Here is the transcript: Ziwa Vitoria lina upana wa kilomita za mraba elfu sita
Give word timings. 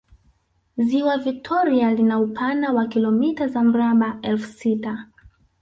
Ziwa 0.77 1.17
Vitoria 1.17 1.91
lina 1.93 2.19
upana 2.19 2.71
wa 2.73 2.87
kilomita 2.87 3.47
za 3.47 3.63
mraba 3.63 4.17
elfu 4.21 4.47
sita 4.57 5.07